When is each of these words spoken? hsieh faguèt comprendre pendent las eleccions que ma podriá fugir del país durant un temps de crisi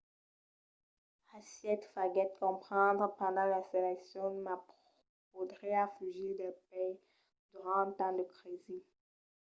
hsieh 1.31 1.83
faguèt 1.93 2.31
comprendre 2.43 3.07
pendent 3.19 3.51
las 3.55 3.69
eleccions 3.79 4.33
que 4.35 4.39
ma 4.45 4.55
podriá 5.31 5.83
fugir 5.95 6.31
del 6.39 6.55
país 6.65 6.99
durant 7.51 7.79
un 7.85 7.91
temps 7.99 8.17
de 8.19 8.25
crisi 8.35 8.77